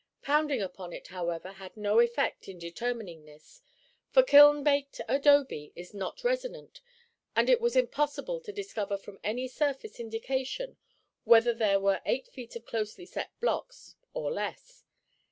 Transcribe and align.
Pounding 0.23 0.63
upon 0.63 0.93
it, 0.93 1.09
however, 1.09 1.51
had 1.51 1.77
no 1.77 1.99
effect 1.99 2.47
in 2.49 2.57
determining 2.57 3.23
this, 3.25 3.61
for 4.09 4.23
kiln 4.23 4.63
baked 4.63 4.99
adobe 5.07 5.71
is 5.75 5.93
not 5.93 6.23
resonant 6.23 6.81
and 7.35 7.51
it 7.51 7.61
was 7.61 7.75
impossible 7.75 8.41
to 8.41 8.51
discover 8.51 8.97
from 8.97 9.19
any 9.23 9.47
surface 9.47 9.99
indication 9.99 10.77
whether 11.23 11.53
there 11.53 11.79
were 11.79 12.01
eight 12.07 12.27
feet 12.29 12.55
of 12.55 12.65
closely 12.65 13.05
set 13.05 13.29
blocks 13.39 13.95
or 14.11 14.31
less. 14.31 14.85